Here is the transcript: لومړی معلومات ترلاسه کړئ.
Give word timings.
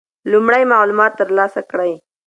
لومړی 0.31 0.63
معلومات 0.73 1.11
ترلاسه 1.21 1.61
کړئ. 1.71 1.93